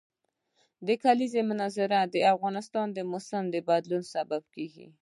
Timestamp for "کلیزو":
1.03-1.41